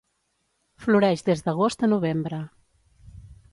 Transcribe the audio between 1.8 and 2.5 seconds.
a novembre.